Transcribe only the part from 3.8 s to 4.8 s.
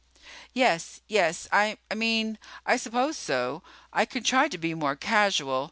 I can try to be